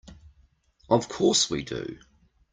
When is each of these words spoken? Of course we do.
Of 0.89 1.09
course 1.09 1.47
we 1.51 1.61
do. 1.61 1.99